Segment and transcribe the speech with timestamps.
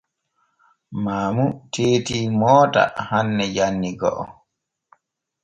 [1.03, 4.23] Maamu teeti moota hanne janni go’o.